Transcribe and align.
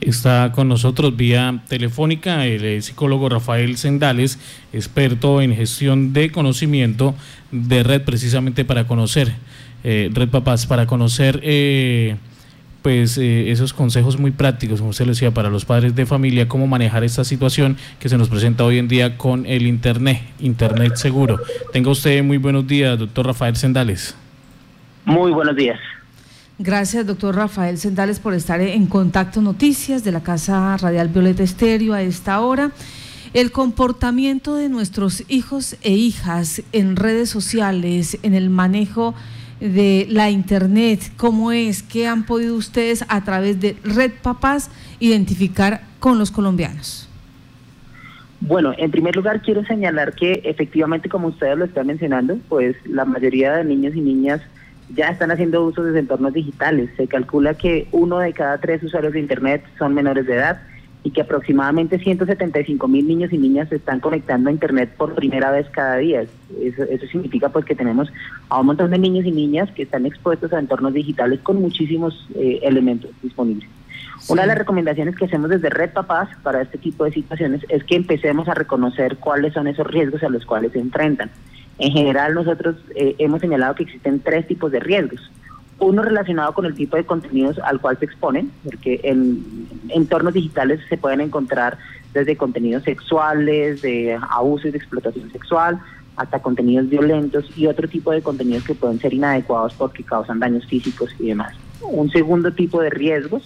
Está 0.00 0.52
con 0.52 0.68
nosotros 0.68 1.16
vía 1.16 1.62
telefónica 1.68 2.44
el 2.44 2.64
eh, 2.64 2.82
psicólogo 2.82 3.30
Rafael 3.30 3.78
Sendales, 3.78 4.38
experto 4.72 5.40
en 5.40 5.56
gestión 5.56 6.12
de 6.12 6.30
conocimiento 6.30 7.14
de 7.50 7.82
red, 7.82 8.02
precisamente 8.02 8.66
para 8.66 8.86
conocer, 8.86 9.32
eh, 9.84 10.10
Red 10.12 10.28
Papás, 10.28 10.66
para 10.66 10.86
conocer 10.86 11.40
eh, 11.42 12.16
pues 12.82 13.16
esos 13.18 13.72
consejos 13.72 14.18
muy 14.18 14.32
prácticos, 14.32 14.80
como 14.80 14.90
usted 14.90 15.06
lo 15.06 15.12
decía, 15.12 15.32
para 15.32 15.48
los 15.48 15.64
padres 15.64 15.96
de 15.96 16.04
familia, 16.06 16.46
cómo 16.46 16.66
manejar 16.66 17.02
esta 17.02 17.24
situación 17.24 17.76
que 17.98 18.08
se 18.08 18.18
nos 18.18 18.28
presenta 18.28 18.64
hoy 18.64 18.78
en 18.78 18.88
día 18.88 19.16
con 19.16 19.46
el 19.46 19.66
Internet, 19.66 20.20
Internet 20.38 20.96
seguro. 20.96 21.40
Tenga 21.72 21.90
usted 21.90 22.22
muy 22.22 22.36
buenos 22.36 22.66
días, 22.66 22.98
doctor 22.98 23.26
Rafael 23.26 23.56
Sendales. 23.56 24.14
Muy 25.06 25.32
buenos 25.32 25.56
días. 25.56 25.80
Gracias, 26.58 27.06
doctor 27.06 27.36
Rafael 27.36 27.76
Sendales, 27.76 28.18
por 28.18 28.32
estar 28.32 28.62
en 28.62 28.86
Contacto 28.86 29.42
Noticias 29.42 30.04
de 30.04 30.10
la 30.12 30.22
Casa 30.22 30.74
Radial 30.78 31.08
Violeta 31.08 31.42
Estéreo 31.42 31.92
a 31.92 32.00
esta 32.00 32.40
hora. 32.40 32.70
El 33.34 33.52
comportamiento 33.52 34.54
de 34.54 34.70
nuestros 34.70 35.22
hijos 35.28 35.76
e 35.82 35.92
hijas 35.92 36.62
en 36.72 36.96
redes 36.96 37.28
sociales, 37.28 38.18
en 38.22 38.32
el 38.32 38.48
manejo 38.48 39.14
de 39.60 40.06
la 40.08 40.30
Internet, 40.30 41.12
¿cómo 41.18 41.52
es? 41.52 41.82
¿Qué 41.82 42.06
han 42.06 42.24
podido 42.24 42.56
ustedes 42.56 43.04
a 43.08 43.22
través 43.22 43.60
de 43.60 43.76
Red 43.84 44.12
Papás 44.22 44.70
identificar 44.98 45.82
con 45.98 46.18
los 46.18 46.30
colombianos? 46.30 47.06
Bueno, 48.40 48.72
en 48.78 48.90
primer 48.90 49.14
lugar 49.14 49.42
quiero 49.42 49.62
señalar 49.66 50.14
que 50.14 50.40
efectivamente, 50.44 51.10
como 51.10 51.28
ustedes 51.28 51.58
lo 51.58 51.66
están 51.66 51.88
mencionando, 51.88 52.38
pues 52.48 52.76
la 52.86 53.04
mayoría 53.04 53.52
de 53.52 53.64
niños 53.64 53.94
y 53.94 54.00
niñas 54.00 54.40
ya 54.94 55.08
están 55.08 55.30
haciendo 55.30 55.64
uso 55.64 55.82
de 55.82 55.98
entornos 55.98 56.32
digitales. 56.32 56.90
Se 56.96 57.06
calcula 57.06 57.54
que 57.54 57.88
uno 57.92 58.18
de 58.18 58.32
cada 58.32 58.58
tres 58.58 58.82
usuarios 58.82 59.12
de 59.12 59.20
Internet 59.20 59.64
son 59.78 59.94
menores 59.94 60.26
de 60.26 60.34
edad 60.34 60.60
y 61.02 61.10
que 61.12 61.20
aproximadamente 61.20 61.98
175 61.98 62.88
mil 62.88 63.06
niños 63.06 63.32
y 63.32 63.38
niñas 63.38 63.68
se 63.68 63.76
están 63.76 64.00
conectando 64.00 64.48
a 64.48 64.52
Internet 64.52 64.90
por 64.96 65.14
primera 65.14 65.52
vez 65.52 65.68
cada 65.70 65.98
día. 65.98 66.22
Eso, 66.60 67.06
significa 67.10 67.48
pues 67.48 67.64
que 67.64 67.76
tenemos 67.76 68.12
a 68.48 68.60
un 68.60 68.66
montón 68.66 68.90
de 68.90 68.98
niños 68.98 69.24
y 69.24 69.30
niñas 69.30 69.70
que 69.70 69.82
están 69.82 70.04
expuestos 70.04 70.52
a 70.52 70.58
entornos 70.58 70.92
digitales 70.92 71.40
con 71.40 71.60
muchísimos 71.60 72.26
eh, 72.34 72.58
elementos 72.62 73.10
disponibles. 73.22 73.68
Una 74.28 74.42
de 74.42 74.48
las 74.48 74.58
recomendaciones 74.58 75.14
que 75.14 75.26
hacemos 75.26 75.50
desde 75.50 75.70
Red 75.70 75.92
Papás 75.92 76.28
para 76.42 76.62
este 76.62 76.78
tipo 76.78 77.04
de 77.04 77.12
situaciones 77.12 77.64
es 77.68 77.84
que 77.84 77.94
empecemos 77.94 78.48
a 78.48 78.54
reconocer 78.54 79.18
cuáles 79.18 79.54
son 79.54 79.68
esos 79.68 79.86
riesgos 79.86 80.24
a 80.24 80.28
los 80.28 80.44
cuales 80.44 80.72
se 80.72 80.80
enfrentan. 80.80 81.30
En 81.78 81.92
general, 81.92 82.34
nosotros 82.34 82.76
eh, 82.94 83.14
hemos 83.18 83.40
señalado 83.40 83.74
que 83.74 83.82
existen 83.82 84.20
tres 84.20 84.46
tipos 84.46 84.72
de 84.72 84.80
riesgos. 84.80 85.20
Uno 85.78 86.02
relacionado 86.02 86.54
con 86.54 86.64
el 86.64 86.74
tipo 86.74 86.96
de 86.96 87.04
contenidos 87.04 87.58
al 87.58 87.80
cual 87.80 87.98
se 87.98 88.06
exponen, 88.06 88.50
porque 88.64 89.00
en 89.02 89.68
entornos 89.90 90.32
digitales 90.32 90.80
se 90.88 90.96
pueden 90.96 91.20
encontrar 91.20 91.76
desde 92.14 92.36
contenidos 92.36 92.84
sexuales, 92.84 93.82
de 93.82 94.18
abuso 94.30 94.68
y 94.68 94.70
de 94.70 94.78
explotación 94.78 95.30
sexual, 95.32 95.78
hasta 96.16 96.40
contenidos 96.40 96.88
violentos 96.88 97.46
y 97.56 97.66
otro 97.66 97.88
tipo 97.88 98.10
de 98.10 98.22
contenidos 98.22 98.64
que 98.64 98.74
pueden 98.74 98.98
ser 98.98 99.12
inadecuados 99.12 99.74
porque 99.74 100.02
causan 100.02 100.40
daños 100.40 100.64
físicos 100.66 101.10
y 101.18 101.28
demás. 101.28 101.54
Un 101.82 102.10
segundo 102.10 102.52
tipo 102.52 102.80
de 102.80 102.88
riesgos 102.88 103.42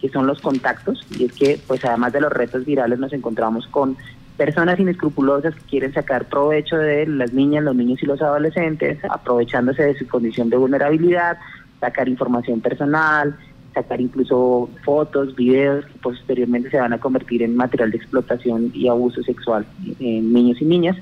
que 0.00 0.08
son 0.08 0.26
los 0.26 0.40
contactos 0.40 1.06
y 1.18 1.24
es 1.24 1.32
que 1.32 1.60
pues 1.66 1.84
además 1.84 2.14
de 2.14 2.22
los 2.22 2.32
retos 2.32 2.64
virales 2.64 2.98
nos 2.98 3.12
encontramos 3.12 3.66
con 3.66 3.96
personas 4.36 4.78
inescrupulosas 4.78 5.54
que 5.54 5.62
quieren 5.62 5.92
sacar 5.92 6.26
provecho 6.26 6.76
de 6.76 7.06
las 7.06 7.32
niñas, 7.32 7.64
los 7.64 7.76
niños 7.76 8.02
y 8.02 8.06
los 8.06 8.20
adolescentes, 8.20 8.98
aprovechándose 9.08 9.82
de 9.82 9.98
su 9.98 10.06
condición 10.06 10.50
de 10.50 10.56
vulnerabilidad, 10.56 11.38
sacar 11.80 12.08
información 12.08 12.60
personal, 12.60 13.36
sacar 13.74 14.00
incluso 14.00 14.68
fotos, 14.84 15.34
videos 15.36 15.84
que 15.86 15.98
posteriormente 15.98 16.70
se 16.70 16.78
van 16.78 16.92
a 16.92 16.98
convertir 16.98 17.42
en 17.42 17.56
material 17.56 17.90
de 17.90 17.98
explotación 17.98 18.70
y 18.74 18.88
abuso 18.88 19.22
sexual 19.22 19.66
en 20.00 20.32
niños 20.32 20.60
y 20.60 20.64
niñas. 20.64 20.96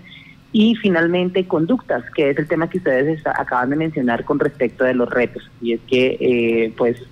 Y 0.55 0.75
finalmente, 0.77 1.47
conductas, 1.47 2.05
que 2.14 2.28
es 2.28 2.38
el 2.38 2.47
tema 2.47 2.69
que 2.69 2.76
ustedes 2.76 3.26
acaban 3.26 3.71
de 3.71 3.76
mencionar 3.76 4.25
con 4.26 4.38
respecto 4.38 4.84
de 4.84 4.92
los 4.92 5.09
retos. 5.09 5.50
Y 5.62 5.72
es 5.72 5.81
que 5.87 6.19
eh, 6.21 6.75
pues 6.76 7.03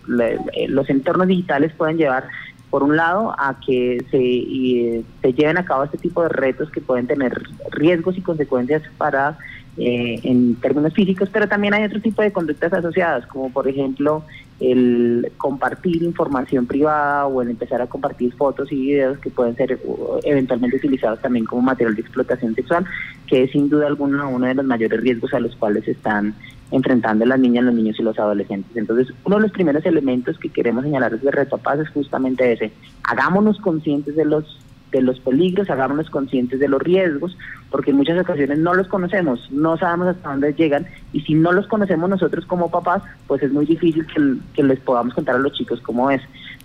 los 0.68 0.90
entornos 0.90 1.26
digitales 1.26 1.72
pueden 1.72 1.96
llevar 1.96 2.24
por 2.70 2.82
un 2.82 2.96
lado, 2.96 3.34
a 3.36 3.58
que 3.60 3.98
se, 4.10 5.04
se 5.22 5.32
lleven 5.34 5.58
a 5.58 5.64
cabo 5.64 5.84
este 5.84 5.98
tipo 5.98 6.22
de 6.22 6.28
retos 6.28 6.70
que 6.70 6.80
pueden 6.80 7.06
tener 7.06 7.42
riesgos 7.70 8.16
y 8.16 8.22
consecuencias 8.22 8.82
para 8.96 9.36
eh, 9.76 10.20
en 10.24 10.56
términos 10.56 10.92
físicos, 10.92 11.28
pero 11.32 11.48
también 11.48 11.74
hay 11.74 11.84
otro 11.84 12.00
tipo 12.00 12.22
de 12.22 12.32
conductas 12.32 12.72
asociadas, 12.72 13.26
como 13.26 13.50
por 13.50 13.68
ejemplo 13.68 14.24
el 14.58 15.32
compartir 15.38 16.02
información 16.02 16.66
privada 16.66 17.26
o 17.26 17.40
el 17.40 17.50
empezar 17.50 17.80
a 17.80 17.86
compartir 17.86 18.34
fotos 18.34 18.70
y 18.72 18.76
videos 18.76 19.18
que 19.18 19.30
pueden 19.30 19.56
ser 19.56 19.80
eventualmente 20.24 20.76
utilizados 20.76 21.20
también 21.20 21.46
como 21.46 21.62
material 21.62 21.94
de 21.94 22.02
explotación 22.02 22.54
sexual, 22.54 22.84
que 23.26 23.44
es 23.44 23.52
sin 23.52 23.70
duda 23.70 23.86
alguna 23.86 24.26
uno 24.26 24.46
de 24.46 24.54
los 24.54 24.66
mayores 24.66 25.00
riesgos 25.00 25.32
a 25.32 25.40
los 25.40 25.56
cuales 25.56 25.86
están 25.88 26.34
enfrentando 26.70 27.24
las 27.26 27.38
niñas, 27.38 27.64
los 27.64 27.74
niños 27.74 27.98
y 27.98 28.02
los 28.02 28.18
adolescentes. 28.18 28.76
Entonces, 28.76 29.14
uno 29.24 29.36
de 29.36 29.42
los 29.42 29.52
primeros 29.52 29.84
elementos 29.84 30.38
que 30.38 30.48
queremos 30.48 30.84
señalar 30.84 31.12
desde 31.12 31.30
Reto 31.30 31.58
Paz 31.58 31.80
es 31.80 31.88
justamente 31.90 32.52
ese. 32.52 32.72
Hagámonos 33.04 33.58
conscientes 33.60 34.16
de 34.16 34.24
los 34.24 34.58
de 34.90 35.02
los 35.02 35.20
peligros, 35.20 35.70
hagámonos 35.70 36.10
conscientes 36.10 36.58
de 36.58 36.68
los 36.68 36.82
riesgos, 36.82 37.36
porque 37.70 37.90
en 37.90 37.96
muchas 37.96 38.20
ocasiones 38.20 38.58
no 38.58 38.74
los 38.74 38.88
conocemos, 38.88 39.50
no 39.50 39.76
sabemos 39.76 40.08
hasta 40.08 40.30
dónde 40.30 40.52
llegan, 40.54 40.86
y 41.12 41.20
si 41.20 41.34
no 41.34 41.52
los 41.52 41.66
conocemos 41.66 42.10
nosotros 42.10 42.44
como 42.46 42.70
papás, 42.70 43.02
pues 43.26 43.42
es 43.42 43.52
muy 43.52 43.66
difícil 43.66 44.06
que, 44.54 44.62
les 44.62 44.80
podamos 44.80 45.14
contar 45.14 45.36
a 45.36 45.38
los 45.38 45.52
chicos 45.52 45.80
cómo 45.80 46.10
es. 46.10 46.20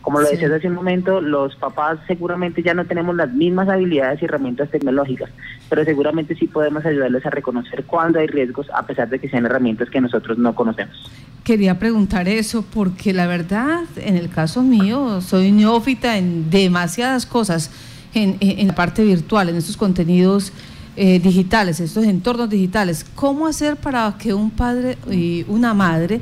Como 0.05 0.21
lo 0.21 0.29
decías 0.29 0.51
hace 0.51 0.67
un 0.67 0.75
momento, 0.75 1.19
los 1.19 1.55
papás 1.55 1.97
seguramente 2.05 2.61
ya 2.61 2.75
no 2.75 2.85
tenemos 2.85 3.16
las 3.16 3.33
mismas 3.33 3.67
habilidades 3.67 4.21
y 4.21 4.25
herramientas 4.25 4.69
tecnológicas, 4.69 5.31
pero 5.67 5.83
seguramente 5.83 6.35
sí 6.35 6.45
podemos 6.45 6.85
ayudarles 6.85 7.25
a 7.25 7.31
reconocer 7.31 7.85
cuándo 7.85 8.19
hay 8.19 8.27
riesgos, 8.27 8.67
a 8.75 8.85
pesar 8.85 9.09
de 9.09 9.17
que 9.17 9.27
sean 9.29 9.47
herramientas 9.47 9.89
que 9.89 9.99
nosotros 9.99 10.38
no 10.38 10.53
conocemos. 10.53 10.95
Quería 11.44 11.79
preguntar 11.79 12.27
eso 12.27 12.63
porque 12.71 13.13
la 13.13 13.25
verdad, 13.25 13.81
en 13.95 14.15
el 14.15 14.29
caso 14.29 14.61
mío, 14.61 15.21
soy 15.21 15.51
neófita 15.51 16.19
en 16.19 16.51
demasiadas 16.51 17.25
cosas 17.25 17.71
en, 18.13 18.67
la 18.67 18.75
parte 18.75 19.03
virtual, 19.03 19.49
en 19.49 19.55
estos 19.55 19.75
contenidos 19.75 20.53
eh, 20.97 21.19
digitales, 21.19 21.79
estos 21.79 22.03
entornos 22.03 22.51
digitales. 22.51 23.07
¿Cómo 23.15 23.47
hacer 23.47 23.75
para 23.75 24.13
que 24.19 24.35
un 24.35 24.51
padre 24.51 24.99
y 25.09 25.45
una 25.47 25.73
madre 25.73 26.21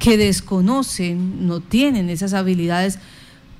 que 0.00 0.16
desconocen, 0.16 1.46
no 1.46 1.60
tienen 1.60 2.10
esas 2.10 2.32
habilidades, 2.32 2.98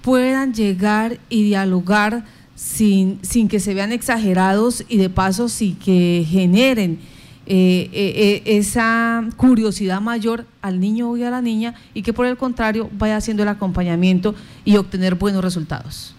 puedan 0.02 0.54
llegar 0.54 1.18
y 1.28 1.44
dialogar 1.44 2.24
sin, 2.54 3.18
sin 3.22 3.48
que 3.48 3.60
se 3.60 3.74
vean 3.74 3.92
exagerados 3.92 4.84
y 4.88 4.98
de 4.98 5.10
paso 5.10 5.48
sí 5.48 5.76
que 5.82 6.24
generen 6.28 6.98
eh, 7.46 7.90
eh, 7.92 8.42
esa 8.44 9.24
curiosidad 9.36 10.00
mayor 10.00 10.44
al 10.62 10.78
niño 10.78 11.16
y 11.16 11.24
a 11.24 11.30
la 11.30 11.40
niña 11.40 11.74
y 11.94 12.02
que 12.02 12.12
por 12.12 12.26
el 12.26 12.36
contrario 12.36 12.88
vaya 12.92 13.16
haciendo 13.16 13.42
el 13.42 13.48
acompañamiento 13.48 14.34
y 14.64 14.76
obtener 14.76 15.16
buenos 15.16 15.42
resultados? 15.42 16.14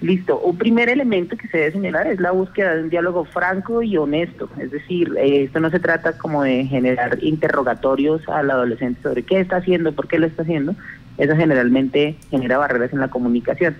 Listo. 0.00 0.38
Un 0.38 0.58
primer 0.58 0.90
elemento 0.90 1.36
que 1.36 1.48
se 1.48 1.56
debe 1.56 1.72
señalar 1.72 2.06
es 2.06 2.20
la 2.20 2.30
búsqueda 2.30 2.74
de 2.74 2.82
un 2.82 2.90
diálogo 2.90 3.24
franco 3.24 3.82
y 3.82 3.96
honesto. 3.96 4.48
Es 4.60 4.70
decir, 4.70 5.12
eh, 5.18 5.44
esto 5.44 5.58
no 5.58 5.70
se 5.70 5.80
trata 5.80 6.18
como 6.18 6.42
de 6.42 6.66
generar 6.66 7.18
interrogatorios 7.22 8.28
al 8.28 8.50
adolescente 8.50 9.00
sobre 9.02 9.22
qué 9.22 9.40
está 9.40 9.56
haciendo, 9.56 9.92
por 9.92 10.06
qué 10.06 10.18
lo 10.18 10.26
está 10.26 10.42
haciendo. 10.42 10.74
Eso 11.18 11.36
generalmente 11.36 12.16
genera 12.30 12.58
barreras 12.58 12.92
en 12.92 13.00
la 13.00 13.08
comunicación. 13.08 13.76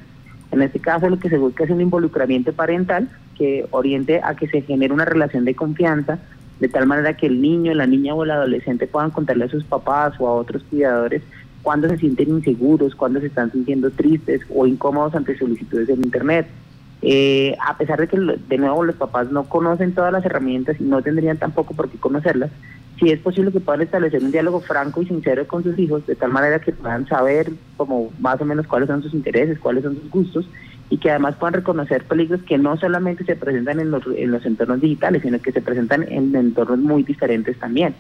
En 0.53 0.63
este 0.63 0.79
caso, 0.79 1.09
lo 1.11 1.19
que 1.19 1.29
se 1.29 1.39
busca 1.39 1.65
es 1.65 1.71
un 1.71 1.81
involucramiento 1.81 2.53
parental 2.53 3.09
que 3.37 3.67
oriente 3.71 4.21
a 4.23 4.35
que 4.35 4.49
se 4.49 4.63
genere 4.63 4.95
una 4.95 5.05
relación 5.05 5.45
de 5.45 5.55
confianza, 5.55 6.19
de 6.61 6.69
tal 6.69 6.87
manera 6.87 7.17
que 7.17 7.27
el 7.27 7.43
niño, 7.43 7.75
la 7.75 7.87
niña 7.87 8.15
o 8.15 8.25
el 8.25 8.31
adolescente 8.31 8.87
puedan 8.87 9.11
contarle 9.11 9.45
a 9.45 9.49
sus 9.49 9.65
papás 9.65 10.15
o 10.19 10.29
a 10.29 10.33
otros 10.33 10.63
cuidadores 10.65 11.23
cuando 11.63 11.89
se 11.89 11.99
sienten 11.99 12.29
inseguros, 12.29 12.95
cuando 12.95 13.21
se 13.21 13.27
están 13.27 13.51
sintiendo 13.51 13.91
tristes 13.91 14.41
o 14.55 14.67
incómodos 14.67 15.15
ante 15.15 15.37
solicitudes 15.37 15.89
en 15.89 16.05
Internet. 16.05 16.47
Eh, 17.03 17.57
a 17.63 17.77
pesar 17.77 18.01
de 18.01 18.07
que, 18.07 18.17
de 18.17 18.59
nuevo, 18.59 18.85
los 18.85 18.97
papás 18.97 19.31
no 19.31 19.45
conocen 19.49 19.93
todas 19.93 20.13
las 20.13 20.25
herramientas 20.25 20.77
y 20.81 20.85
no 20.85 21.03
tendrían 21.03 21.37
tampoco 21.37 21.75
por 21.75 21.91
qué 21.91 21.99
conocerlas, 21.99 22.51
sí 22.99 23.11
es 23.11 23.21
posible 23.21 23.53
que 23.53 23.61
puedan 23.61 23.83
establecer 23.83 24.23
un 24.23 24.33
diálogo 24.33 24.61
franco 24.61 25.03
y 25.03 25.07
sincero 25.07 25.47
con 25.47 25.63
sus 25.63 25.79
hijos, 25.79 26.07
de 26.07 26.15
tal 26.15 26.33
manera 26.33 26.61
que 26.61 26.73
puedan 26.73 27.07
saber 27.07 27.53
como 27.77 28.11
más 28.19 28.41
o 28.41 28.45
menos 28.45 28.67
cuáles 28.67 28.89
son 28.89 29.03
sus 29.03 29.15
intereses, 29.15 29.59
cuáles 29.59 29.85
son 29.85 29.95
sus 29.97 30.11
gustos, 30.11 30.49
y 30.89 30.99
que 30.99 31.11
además 31.11 31.37
puedan 31.37 31.55
reconocer 31.55 32.05
peligros 32.05 32.43
que 32.43 32.59
no 32.59 32.77
solamente 32.77 33.25
se 33.25 33.37
presentan 33.37 33.81
en 33.81 33.91
los, 33.91 34.05
en 34.07 34.31
los 34.31 34.47
entornos 34.47 34.81
digitales, 34.81 35.23
sino 35.23 35.41
que 35.41 35.53
se 35.53 35.61
presentan 35.61 36.05
en 36.09 36.35
entornos 36.35 36.79
muy 36.79 37.03
diferentes 37.03 37.59
también 37.59 37.95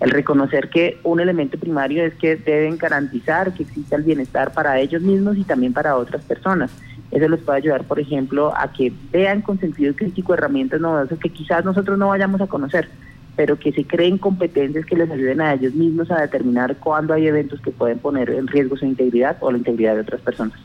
el 0.00 0.10
reconocer 0.10 0.70
que 0.70 0.98
un 1.04 1.20
elemento 1.20 1.58
primario 1.58 2.04
es 2.04 2.14
que 2.14 2.36
deben 2.36 2.78
garantizar 2.78 3.52
que 3.52 3.64
exista 3.64 3.96
el 3.96 4.02
bienestar 4.02 4.52
para 4.52 4.80
ellos 4.80 5.02
mismos 5.02 5.36
y 5.36 5.44
también 5.44 5.74
para 5.74 5.96
otras 5.96 6.24
personas. 6.24 6.70
Eso 7.10 7.28
les 7.28 7.40
puede 7.40 7.58
ayudar, 7.58 7.84
por 7.84 8.00
ejemplo, 8.00 8.52
a 8.56 8.72
que 8.72 8.92
vean 9.12 9.42
con 9.42 9.60
sentido 9.60 9.94
crítico 9.94 10.32
herramientas 10.32 10.80
novedosas 10.80 11.18
que 11.18 11.28
quizás 11.28 11.64
nosotros 11.64 11.98
no 11.98 12.08
vayamos 12.08 12.40
a 12.40 12.46
conocer, 12.46 12.88
pero 13.36 13.58
que 13.58 13.72
se 13.72 13.84
creen 13.84 14.18
competencias 14.18 14.84
que 14.86 14.96
les 14.96 15.10
ayuden 15.10 15.40
a 15.40 15.54
ellos 15.54 15.74
mismos 15.74 16.10
a 16.10 16.20
determinar 16.20 16.76
cuándo 16.76 17.14
hay 17.14 17.26
eventos 17.26 17.60
que 17.60 17.70
pueden 17.70 17.98
poner 17.98 18.30
en 18.30 18.46
riesgo 18.46 18.76
su 18.76 18.86
integridad 18.86 19.36
o 19.40 19.50
la 19.50 19.58
integridad 19.58 19.94
de 19.94 20.00
otras 20.00 20.20
personas. 20.20 20.58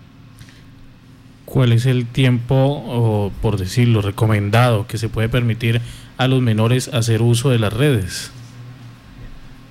¿Cuál 1.45 1.71
es 1.71 1.85
el 1.85 2.07
tiempo, 2.07 2.55
o 2.55 3.31
por 3.41 3.57
decirlo, 3.57 4.01
recomendado 4.01 4.87
que 4.87 4.97
se 4.97 5.09
puede 5.09 5.29
permitir 5.29 5.79
a 6.17 6.27
los 6.27 6.41
menores 6.41 6.87
hacer 6.93 7.21
uso 7.21 7.49
de 7.49 7.59
las 7.59 7.71
redes? 7.71 8.31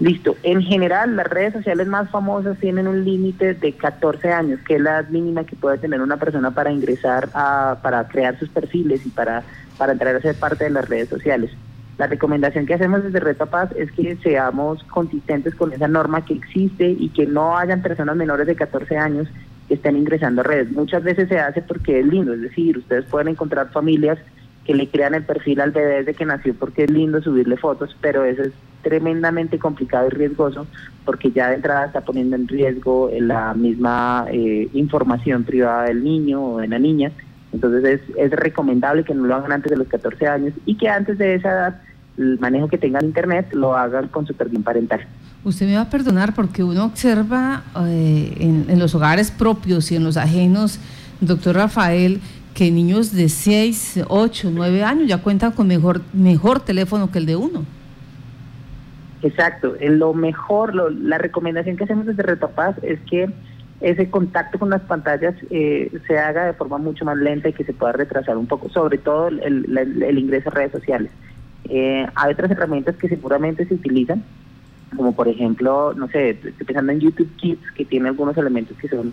Listo. 0.01 0.37
En 0.43 0.63
general, 0.63 1.17
las 1.17 1.27
redes 1.27 1.53
sociales 1.53 1.87
más 1.87 2.11
famosas 2.11 2.59
tienen 2.59 2.89
un 2.89 3.05
límite 3.05 3.55
de 3.55 3.73
14 3.73 4.33
años, 4.33 4.61
que 4.67 4.75
es 4.77 4.81
la 4.81 5.03
mínima 5.03 5.45
que 5.45 5.57
puede 5.57 5.79
tener 5.79 6.01
una 6.01 6.17
persona 6.17 6.51
para 6.51 6.73
ingresar 6.73 7.29
a, 7.33 7.79
para 7.83 8.07
crear 8.09 8.39
sus 8.39 8.49
perfiles 8.49 9.07
y 9.07 9.11
para, 9.11 9.43
para 9.79 9.93
entrar 9.93 10.17
a 10.17 10.21
ser 10.21 10.35
parte 10.37 10.65
de 10.65 10.71
las 10.71 10.89
redes 10.89 11.09
sociales. 11.09 11.51
La 11.99 12.07
recomendación 12.09 12.67
que 12.67 12.75
hacemos 12.75 13.05
desde 13.05 13.21
Red 13.21 13.37
Paz 13.37 13.71
es 13.77 13.91
que 13.93 14.17
seamos 14.17 14.83
consistentes 14.85 15.55
con 15.55 15.73
esa 15.73 15.87
norma 15.87 16.25
que 16.25 16.35
existe 16.35 16.89
y 16.89 17.09
que 17.11 17.27
no 17.27 17.57
hayan 17.57 17.83
personas 17.83 18.17
menores 18.17 18.47
de 18.47 18.57
14 18.57 18.97
años 18.97 19.29
que 19.69 19.75
estén 19.75 19.97
ingresando 19.97 20.41
a 20.41 20.45
redes. 20.45 20.73
Muchas 20.73 21.05
veces 21.05 21.29
se 21.29 21.39
hace 21.39 21.63
porque 21.63 22.01
es 22.01 22.07
lindo, 22.07 22.35
es 22.35 22.41
decir, 22.41 22.79
ustedes 22.79 23.05
pueden 23.05 23.29
encontrar 23.29 23.71
familias 23.71 24.19
que 24.65 24.75
le 24.75 24.89
crean 24.89 25.15
el 25.15 25.25
perfil 25.25 25.61
al 25.61 25.73
bebé 25.73 25.99
desde 25.99 26.15
que 26.15 26.25
nació 26.25 26.55
porque 26.55 26.85
es 26.85 26.91
lindo 26.91 27.23
subirle 27.23 27.57
fotos, 27.57 27.95
pero 28.01 28.25
eso 28.25 28.43
es 28.43 28.53
tremendamente 28.83 29.59
complicado 29.59 30.09
y 30.09 30.11
riesgoso 30.11 30.67
porque 31.05 31.31
ya 31.31 31.51
de 31.51 31.57
entrada 31.57 31.87
está 31.87 32.01
poniendo 32.01 32.35
en 32.37 32.49
riesgo 32.49 33.11
la 33.21 33.55
misma 33.55 34.27
eh, 34.31 34.69
información 34.73 35.45
privada 35.45 35.85
del 35.85 36.03
niño 36.03 36.43
o 36.43 36.59
de 36.59 36.69
la 36.69 36.79
niña. 36.79 37.13
Entonces 37.55 37.85
es, 37.85 38.17
es 38.17 38.31
recomendable 38.33 39.05
que 39.05 39.15
no 39.15 39.27
lo 39.27 39.37
hagan 39.37 39.53
antes 39.53 39.71
de 39.71 39.77
los 39.77 39.87
14 39.87 40.27
años 40.27 40.55
y 40.67 40.77
que 40.77 40.89
antes 40.89 41.17
de 41.19 41.37
esa 41.37 41.51
edad 41.51 41.83
el 42.19 42.39
manejo 42.41 42.69
que 42.69 42.79
tengan 42.79 43.05
internet 43.05 43.53
lo 43.53 43.77
hagan 43.77 44.09
con 44.09 44.27
su 44.27 44.35
perfil 44.35 44.63
parental. 44.63 45.07
Usted 45.45 45.67
me 45.67 45.77
va 45.77 45.83
a 45.83 45.91
perdonar 45.91 46.35
porque 46.35 46.65
uno 46.65 46.85
observa 46.85 47.63
eh, 47.87 48.37
en, 48.41 48.67
en 48.69 48.79
los 48.79 48.95
hogares 48.95 49.31
propios 49.31 49.93
y 49.93 49.97
en 49.97 50.03
los 50.03 50.17
ajenos, 50.17 50.81
doctor 51.21 51.55
Rafael, 51.55 52.21
que 52.55 52.71
niños 52.73 53.13
de 53.13 53.29
6, 53.29 54.05
8, 54.09 54.51
9 54.53 54.83
años 54.83 55.09
ya 55.09 55.19
cuentan 55.19 55.53
con 55.53 55.69
mejor, 55.69 56.01
mejor 56.13 56.61
teléfono 56.61 57.11
que 57.13 57.19
el 57.19 57.27
de 57.27 57.37
uno. 57.37 57.65
Exacto, 59.23 59.75
lo 59.81 60.13
mejor, 60.13 60.75
la 60.75 61.19
recomendación 61.19 61.77
que 61.77 61.85
hacemos 61.85 62.05
desde 62.05 62.23
Retopaz 62.23 62.77
es 62.83 62.99
que 63.09 63.31
ese 63.81 64.09
contacto 64.11 64.59
con 64.59 64.71
las 64.71 64.83
pantallas 64.83 65.35
eh, 65.51 65.91
se 66.07 66.19
haga 66.19 66.47
de 66.47 66.55
forma 66.55 66.79
mucho 66.79 67.05
más 67.05 67.17
lenta 67.17 67.49
y 67.49 67.53
que 67.53 67.65
se 67.65 67.73
pueda 67.73 67.93
retrasar 67.93 68.37
un 68.37 68.47
poco, 68.47 68.69
sobre 68.69 68.99
todo 68.99 69.29
el, 69.29 70.19
ingreso 70.19 70.49
a 70.49 70.53
redes 70.53 70.73
sociales. 70.73 71.11
Eh, 71.69 72.07
hay 72.15 72.33
otras 72.33 72.51
herramientas 72.51 72.97
que 72.97 73.09
seguramente 73.09 73.67
se 73.67 73.75
utilizan, 73.75 74.23
como 74.97 75.15
por 75.15 75.29
ejemplo, 75.29 75.93
no 75.95 76.09
sé, 76.09 76.31
estoy 76.31 76.53
pensando 76.53 76.93
en 76.93 77.01
YouTube 77.01 77.35
Kids, 77.37 77.73
que 77.73 77.85
tiene 77.85 78.09
algunos 78.09 78.37
elementos 78.37 78.77
que 78.79 78.89
son 78.89 79.13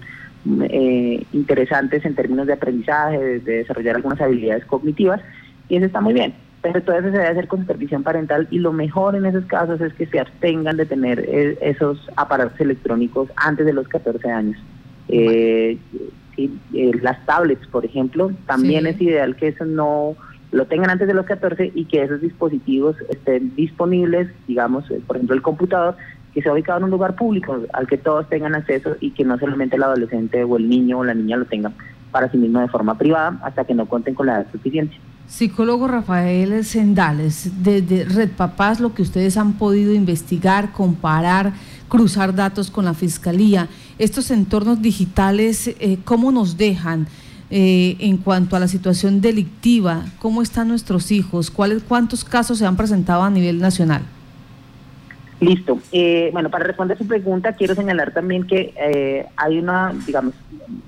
eh, 0.63 1.23
interesantes 1.33 2.05
en 2.05 2.15
términos 2.15 2.47
de 2.47 2.53
aprendizaje, 2.53 3.17
de, 3.17 3.39
desarrollar 3.39 3.95
algunas 3.95 4.21
habilidades 4.21 4.65
cognitivas, 4.65 5.21
y 5.69 5.77
eso 5.77 5.85
está 5.85 6.01
muy 6.01 6.13
bien. 6.13 6.33
Pero 6.61 6.81
todo 6.83 6.97
eso 6.97 7.09
se 7.09 7.17
debe 7.17 7.27
hacer 7.27 7.47
con 7.47 7.61
supervisión 7.61 8.03
parental 8.03 8.47
y 8.51 8.59
lo 8.59 8.71
mejor 8.71 9.15
en 9.15 9.25
esos 9.25 9.45
casos 9.45 9.81
es 9.81 9.93
que 9.93 10.05
se 10.05 10.19
abstengan 10.19 10.77
de 10.77 10.85
tener 10.85 11.19
eh, 11.27 11.57
esos 11.61 12.07
aparatos 12.15 12.59
electrónicos 12.59 13.29
antes 13.35 13.65
de 13.65 13.73
los 13.73 13.87
14 13.87 14.29
años. 14.29 14.57
Eh, 15.07 15.77
eh, 16.37 16.91
las 17.01 17.25
tablets, 17.25 17.65
por 17.67 17.83
ejemplo, 17.83 18.31
también 18.45 18.85
es 18.85 19.01
ideal 19.01 19.35
que 19.35 19.49
eso 19.49 19.65
no 19.65 20.15
lo 20.51 20.65
tengan 20.67 20.89
antes 20.89 21.07
de 21.07 21.13
los 21.13 21.25
14 21.25 21.71
y 21.73 21.85
que 21.85 22.03
esos 22.03 22.21
dispositivos 22.21 22.95
estén 23.09 23.55
disponibles, 23.55 24.29
digamos, 24.47 24.85
por 25.07 25.15
ejemplo, 25.15 25.35
el 25.35 25.41
computador, 25.41 25.95
que 26.33 26.41
sea 26.41 26.53
ubicado 26.53 26.79
en 26.79 26.85
un 26.85 26.91
lugar 26.91 27.15
público 27.15 27.59
al 27.73 27.87
que 27.87 27.97
todos 27.97 28.29
tengan 28.29 28.55
acceso 28.55 28.95
y 28.99 29.11
que 29.11 29.25
no 29.25 29.37
solamente 29.37 29.75
el 29.75 29.83
adolescente 29.83 30.43
o 30.43 30.57
el 30.57 30.69
niño 30.69 30.99
o 30.99 31.03
la 31.03 31.13
niña 31.13 31.37
lo 31.37 31.45
tengan 31.45 31.73
para 32.11 32.29
sí 32.29 32.37
mismo 32.37 32.59
de 32.59 32.67
forma 32.67 32.97
privada 32.97 33.39
hasta 33.43 33.65
que 33.65 33.73
no 33.73 33.85
cuenten 33.85 34.15
con 34.15 34.27
la 34.27 34.35
edad 34.35 34.51
suficiente. 34.51 34.95
Psicólogo 35.31 35.87
Rafael 35.87 36.65
Sendales, 36.65 37.49
desde 37.63 38.03
Red 38.03 38.31
Papás, 38.31 38.81
lo 38.81 38.93
que 38.93 39.01
ustedes 39.01 39.37
han 39.37 39.53
podido 39.53 39.93
investigar, 39.93 40.73
comparar, 40.73 41.53
cruzar 41.87 42.35
datos 42.35 42.69
con 42.69 42.83
la 42.83 42.93
Fiscalía, 42.93 43.69
estos 43.97 44.29
entornos 44.29 44.81
digitales, 44.81 45.69
eh, 45.79 45.99
¿cómo 46.03 46.33
nos 46.33 46.57
dejan 46.57 47.07
eh, 47.49 47.95
en 47.99 48.17
cuanto 48.17 48.57
a 48.57 48.59
la 48.59 48.67
situación 48.67 49.21
delictiva? 49.21 50.05
¿Cómo 50.19 50.41
están 50.41 50.67
nuestros 50.67 51.13
hijos? 51.13 51.49
¿Cuáles, 51.49 51.81
¿Cuántos 51.83 52.25
casos 52.25 52.57
se 52.57 52.65
han 52.65 52.75
presentado 52.75 53.23
a 53.23 53.29
nivel 53.29 53.59
nacional? 53.59 54.01
Listo. 55.41 55.79
Eh, 55.91 56.29
bueno, 56.31 56.49
para 56.51 56.65
responder 56.65 56.99
su 56.99 57.07
pregunta, 57.07 57.53
quiero 57.53 57.73
señalar 57.73 58.13
también 58.13 58.45
que 58.45 58.75
eh, 58.79 59.25
hay 59.35 59.57
una, 59.57 59.91
digamos, 60.05 60.35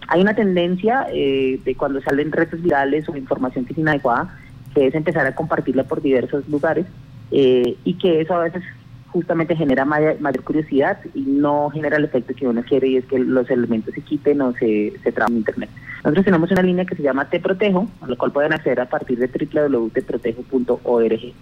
hay 0.08 0.22
una 0.22 0.36
tendencia 0.36 1.08
eh, 1.12 1.60
de 1.66 1.76
cuando 1.76 2.00
salen 2.02 2.32
redes 2.32 2.62
virales 2.62 3.10
o 3.10 3.18
información 3.18 3.66
que 3.66 3.74
es 3.74 3.80
inadecuada, 3.80 4.38
que 4.76 4.86
es 4.86 4.94
empezar 4.94 5.26
a 5.26 5.34
compartirla 5.34 5.86
por 5.86 6.04
diversos 6.04 6.48
lugares 6.48 6.86
y 7.32 7.96
que 7.96 8.22
eso 8.22 8.36
a 8.36 8.44
veces 8.44 8.62
justamente 9.08 9.56
genera 9.56 9.86
mayor, 9.86 10.44
curiosidad 10.44 11.00
y 11.16 11.22
no 11.22 11.72
genera 11.72 11.98
el 11.98 12.06
efecto 12.06 12.36
que 12.36 12.48
uno 12.48 12.62
quiere 12.62 12.90
y 12.90 12.98
es 12.98 13.06
que 13.06 13.18
los 13.18 13.50
elementos 13.50 13.96
se 13.96 14.02
quiten 14.02 14.40
o 14.42 14.54
se, 14.54 14.94
se 15.04 15.12
traban 15.12 15.34
en 15.34 15.40
Internet. 15.40 15.70
Nosotros 16.04 16.26
tenemos 16.26 16.52
una 16.52 16.62
línea 16.62 16.86
que 16.86 16.96
se 16.96 17.02
llama 17.02 17.28
Te 17.30 17.40
Protejo, 17.40 17.88
a 18.02 18.08
la 18.08 18.16
cual 18.18 18.32
pueden 18.32 18.54
acceder 18.54 18.82
a 18.82 18.90
partir 18.90 19.18
de 19.18 19.28
www.teprotejo.org. 19.28 21.34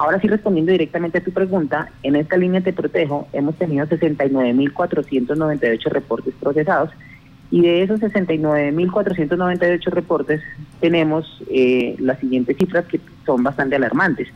Ahora 0.00 0.18
sí, 0.18 0.28
respondiendo 0.28 0.72
directamente 0.72 1.18
a 1.18 1.22
tu 1.22 1.30
pregunta, 1.30 1.92
en 2.02 2.16
esta 2.16 2.38
línea 2.38 2.62
Te 2.62 2.72
Protejo 2.72 3.28
hemos 3.34 3.54
tenido 3.56 3.86
69.498 3.86 5.90
reportes 5.90 6.32
procesados 6.40 6.88
y 7.50 7.60
de 7.60 7.82
esos 7.82 8.00
69.498 8.00 9.90
reportes 9.90 10.40
tenemos 10.80 11.42
eh, 11.50 11.96
las 11.98 12.18
siguientes 12.18 12.56
cifras 12.56 12.86
que 12.86 12.98
son 13.26 13.42
bastante 13.42 13.76
alarmantes. 13.76 14.28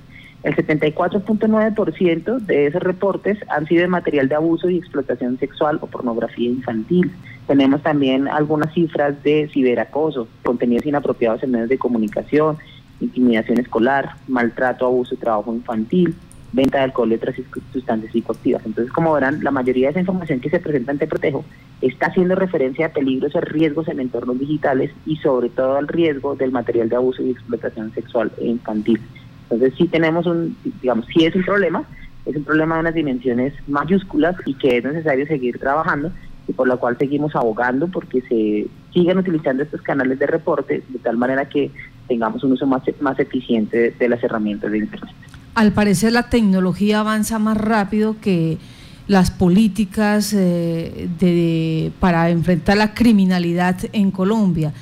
El 0.43 0.55
74.9% 0.55 2.41
de 2.41 2.67
esos 2.67 2.83
reportes 2.83 3.39
han 3.49 3.67
sido 3.67 3.81
de 3.81 3.89
material 3.89 4.29
de 4.29 4.35
abuso 4.35 4.69
y 4.69 4.77
explotación 4.77 5.39
sexual 5.39 5.79
o 5.81 5.87
pornografía 5.87 6.51
infantil. 6.51 7.11
Tenemos 7.47 7.83
también 7.83 8.29
algunas 8.29 8.75
cifras 8.75 9.23
de 9.23 9.49
ciberacoso, 9.51 10.29
contenidos 10.43 10.85
inapropiados 10.85 11.43
en 11.43 11.53
medios 11.53 11.71
de 11.71 11.79
comunicación, 11.79 12.59
intimidación 13.05 13.59
escolar, 13.59 14.17
maltrato, 14.29 14.87
abuso 14.87 15.17
trabajo 15.17 15.55
infantil, 15.55 16.15
venta 16.53 16.79
de 16.79 16.85
alcohol 16.85 17.11
y 17.11 17.17
otras 17.17 17.37
sustancias 17.73 18.13
psicoactivas. 18.13 18.65
Entonces, 18.65 18.93
como 18.93 19.13
verán, 19.13 19.43
la 19.43 19.51
mayoría 19.51 19.89
de 19.89 19.91
esa 19.93 20.01
información 20.01 20.41
que 20.41 20.51
se 20.51 20.61
presenta 20.61 20.93
ante 20.93 21.07
Protejo 21.07 21.45
está 21.81 22.07
haciendo 22.07 22.35
referencia 22.37 22.87
a 22.87 22.93
peligros 22.93 23.35
y 23.35 23.41
riesgos 23.41 23.89
en 23.89 24.01
entornos 24.01 24.39
digitales 24.39 24.93
y 25.05 25.17
sobre 25.17 25.49
todo 25.49 25.77
al 25.77 25.89
riesgo 25.89 26.37
del 26.37 26.53
material 26.53 26.89
de 26.89 26.97
abuso 26.97 27.23
y 27.23 27.31
explotación 27.31 27.93
sexual 27.93 28.31
e 28.39 28.47
infantil. 28.47 29.01
Entonces, 29.45 29.75
sí 29.77 29.89
tenemos 29.89 30.27
un, 30.27 30.57
digamos, 30.81 31.07
sí 31.07 31.25
es 31.25 31.35
un 31.35 31.45
problema, 31.45 31.85
es 32.25 32.37
un 32.37 32.45
problema 32.45 32.77
de 32.77 32.81
unas 32.83 32.95
dimensiones 32.95 33.53
mayúsculas 33.67 34.37
y 34.47 34.55
que 34.55 34.79
es 34.79 34.85
necesario 34.85 35.27
seguir 35.27 35.59
trabajando 35.59 36.13
y 36.47 36.53
por 36.53 36.69
lo 36.69 36.79
cual 36.79 36.97
seguimos 36.99 37.35
abogando 37.35 37.89
porque 37.89 38.21
se 38.23 38.69
sigan 38.93 39.19
utilizando 39.19 39.63
estos 39.63 39.83
canales 39.83 40.19
de 40.19 40.27
reporte 40.27 40.83
de 40.89 40.99
tal 40.99 41.17
manera 41.17 41.49
que 41.49 41.71
tengamos 42.07 42.43
un 42.45 42.53
uso 42.53 42.67
más, 42.67 42.83
más 43.01 43.19
eficiente 43.19 43.95
de, 43.99 44.09
las 44.09 44.23
herramientas 44.23 44.71
de 44.71 44.79
Internet. 44.79 45.15
Al 45.55 45.73
parecer 45.73 46.13
la 46.13 46.29
tecnología 46.29 47.01
avanza 47.01 47.39
más 47.39 47.57
rápido 47.57 48.17
que 48.21 48.59
las 49.07 49.31
políticas 49.31 50.33
eh, 50.33 51.09
de, 51.19 51.93
para 52.01 52.31
enfrentar 52.31 52.77
la 52.77 52.95
criminalidad 52.95 53.77
en 53.93 54.11
Colombia. 54.11 54.73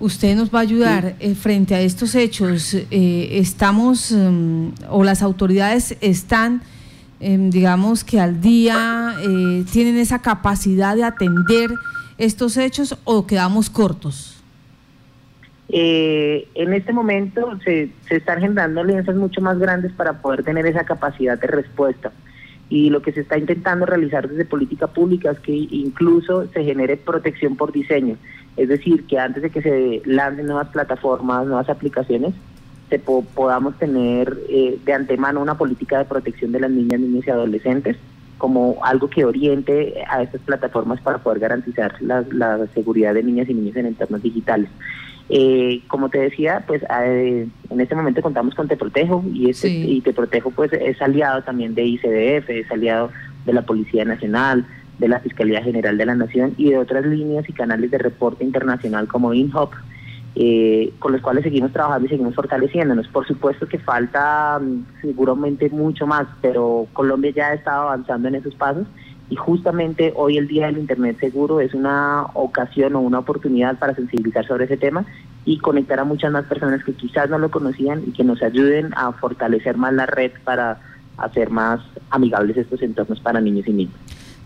Usted 0.00 0.36
nos 0.36 0.52
va 0.52 0.58
a 0.58 0.62
ayudar 0.62 1.14
eh, 1.20 1.34
frente 1.34 1.76
a 1.76 1.80
estos 1.80 2.16
hechos. 2.16 2.74
Eh, 2.74 3.28
estamos, 3.32 4.10
mm, 4.10 4.68
o 4.90 5.04
las 5.04 5.22
autoridades 5.22 5.96
están, 6.00 6.62
em, 7.20 7.50
digamos 7.50 8.02
que 8.02 8.18
al 8.18 8.40
día, 8.40 9.14
tienen 9.70 9.96
esa 9.96 10.20
capacidad 10.20 10.96
de 10.96 11.04
atender 11.04 11.70
estos 12.18 12.56
hechos 12.56 12.96
o 13.04 13.26
quedamos 13.26 13.70
cortos. 13.70 14.41
Eh, 15.68 16.48
en 16.54 16.74
este 16.74 16.92
momento 16.92 17.58
se, 17.64 17.90
se 18.08 18.16
están 18.16 18.40
generando 18.40 18.80
alianzas 18.80 19.16
mucho 19.16 19.40
más 19.40 19.58
grandes 19.58 19.92
para 19.92 20.20
poder 20.20 20.42
tener 20.42 20.66
esa 20.66 20.84
capacidad 20.84 21.38
de 21.38 21.46
respuesta. 21.46 22.12
Y 22.68 22.90
lo 22.90 23.02
que 23.02 23.12
se 23.12 23.20
está 23.20 23.36
intentando 23.36 23.86
realizar 23.86 24.28
desde 24.28 24.44
política 24.44 24.86
pública 24.86 25.30
es 25.30 25.40
que 25.40 25.52
incluso 25.52 26.46
se 26.48 26.64
genere 26.64 26.96
protección 26.96 27.56
por 27.56 27.72
diseño. 27.72 28.16
Es 28.56 28.68
decir, 28.68 29.06
que 29.06 29.18
antes 29.18 29.42
de 29.42 29.50
que 29.50 29.62
se 29.62 30.02
lancen 30.04 30.46
nuevas 30.46 30.68
plataformas, 30.68 31.46
nuevas 31.46 31.68
aplicaciones, 31.68 32.34
se 32.88 32.98
podamos 32.98 33.78
tener 33.78 34.38
eh, 34.48 34.78
de 34.84 34.92
antemano 34.92 35.40
una 35.40 35.56
política 35.56 35.98
de 35.98 36.04
protección 36.04 36.52
de 36.52 36.60
las 36.60 36.70
niñas, 36.70 37.00
niños 37.00 37.26
y 37.26 37.30
adolescentes 37.30 37.96
como 38.36 38.78
algo 38.82 39.08
que 39.08 39.24
oriente 39.24 40.02
a 40.08 40.22
estas 40.22 40.40
plataformas 40.40 41.00
para 41.00 41.18
poder 41.18 41.38
garantizar 41.38 41.94
la 42.00 42.66
seguridad 42.74 43.14
de 43.14 43.22
niñas 43.22 43.48
y 43.48 43.54
niños 43.54 43.76
en 43.76 43.86
entornos 43.86 44.20
digitales. 44.20 44.68
Eh, 45.28 45.82
como 45.88 46.08
te 46.08 46.18
decía, 46.18 46.64
pues 46.66 46.82
eh, 46.82 47.48
en 47.70 47.80
este 47.80 47.94
momento 47.94 48.22
contamos 48.22 48.54
con 48.54 48.68
Te 48.68 48.76
Protejo 48.76 49.24
y, 49.32 49.50
este, 49.50 49.68
y 49.68 50.00
Te 50.00 50.12
Protejo 50.12 50.50
pues 50.50 50.72
es 50.72 51.00
aliado 51.00 51.42
también 51.42 51.74
de 51.74 51.84
ICDF, 51.84 52.50
es 52.50 52.70
aliado 52.70 53.10
de 53.46 53.52
la 53.52 53.62
Policía 53.62 54.04
Nacional, 54.04 54.66
de 54.98 55.08
la 55.08 55.20
Fiscalía 55.20 55.62
General 55.62 55.96
de 55.96 56.06
la 56.06 56.14
Nación 56.14 56.54
y 56.58 56.70
de 56.70 56.78
otras 56.78 57.06
líneas 57.06 57.48
y 57.48 57.52
canales 57.52 57.90
de 57.90 57.98
reporte 57.98 58.44
internacional 58.44 59.08
como 59.08 59.32
INHOP. 59.32 59.72
eh, 60.34 60.94
con 60.98 61.12
los 61.12 61.20
cuales 61.20 61.44
seguimos 61.44 61.72
trabajando 61.72 62.06
y 62.06 62.08
seguimos 62.08 62.34
fortaleciéndonos. 62.34 63.06
Por 63.08 63.26
supuesto 63.26 63.66
que 63.66 63.78
falta 63.78 64.58
mm, 64.58 65.02
seguramente 65.02 65.68
mucho 65.68 66.06
más, 66.06 66.26
pero 66.40 66.86
Colombia 66.94 67.32
ya 67.32 67.48
ha 67.48 67.54
estado 67.54 67.82
avanzando 67.82 68.28
en 68.28 68.36
esos 68.36 68.54
pasos 68.54 68.86
y 69.32 69.36
justamente 69.36 70.12
hoy 70.14 70.36
el 70.36 70.46
Día 70.46 70.66
del 70.66 70.76
Internet 70.76 71.16
Seguro 71.18 71.60
es 71.60 71.72
una 71.72 72.26
ocasión 72.34 72.94
o 72.96 73.00
una 73.00 73.20
oportunidad 73.20 73.78
para 73.78 73.94
sensibilizar 73.94 74.46
sobre 74.46 74.66
ese 74.66 74.76
tema 74.76 75.06
y 75.46 75.56
conectar 75.56 75.98
a 76.00 76.04
muchas 76.04 76.30
más 76.30 76.44
personas 76.44 76.84
que 76.84 76.92
quizás 76.92 77.30
no 77.30 77.38
lo 77.38 77.50
conocían 77.50 78.02
y 78.06 78.10
que 78.10 78.24
nos 78.24 78.42
ayuden 78.42 78.92
a 78.94 79.10
fortalecer 79.12 79.78
más 79.78 79.94
la 79.94 80.04
red 80.04 80.32
para 80.44 80.80
hacer 81.16 81.48
más 81.48 81.80
amigables 82.10 82.58
estos 82.58 82.82
entornos 82.82 83.20
para 83.20 83.40
niños 83.40 83.66
y 83.66 83.72
niñas. 83.72 83.94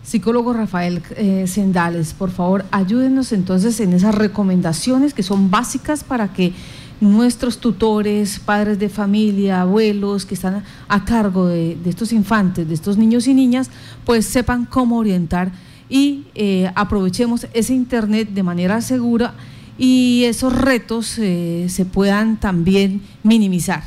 Psicólogo 0.03 0.53
Rafael 0.53 1.01
eh, 1.17 1.47
Sendales, 1.47 2.13
por 2.13 2.29
favor, 2.29 2.63
ayúdenos 2.71 3.33
entonces 3.33 3.81
en 3.81 3.91
esas 3.91 4.15
recomendaciones 4.15 5.13
que 5.13 5.21
son 5.21 5.51
básicas 5.51 6.05
para 6.05 6.29
que 6.29 6.53
nuestros 6.99 7.59
tutores, 7.59 8.39
padres 8.39 8.79
de 8.79 8.89
familia, 8.89 9.61
abuelos 9.61 10.25
que 10.25 10.35
están 10.35 10.63
a 10.87 11.05
cargo 11.05 11.47
de, 11.47 11.77
estos 11.85 12.11
infantes, 12.11 12.67
de 12.67 12.73
estos 12.73 12.97
niños 12.97 13.27
y 13.27 13.33
niñas, 13.33 13.69
pues 14.05 14.25
sepan 14.25 14.65
cómo 14.65 14.97
orientar 14.97 15.51
y 15.89 16.27
eh, 16.35 16.71
aprovechemos 16.75 17.47
ese 17.53 17.73
Internet 17.73 18.29
de 18.29 18.43
manera 18.43 18.81
segura 18.81 19.33
y 19.77 20.23
esos 20.25 20.59
retos 20.59 21.17
eh, 21.19 21.67
se 21.69 21.85
puedan 21.85 22.37
también 22.37 23.01
minimizar. 23.23 23.83